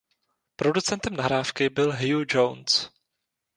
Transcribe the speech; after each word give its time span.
Producentem 0.57 1.13
nahrávky 1.13 1.69
byl 1.69 1.91
Hugh 1.95 2.25
Jones. 2.33 2.89